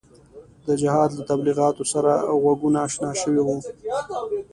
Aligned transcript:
د 0.67 0.69
جهاد 0.81 1.09
له 1.17 1.23
تبلیغاتو 1.31 1.83
سره 1.93 2.11
غوږونه 2.41 2.79
اشنا 2.87 3.11
شوي 3.21 3.41
وو. 3.43 3.57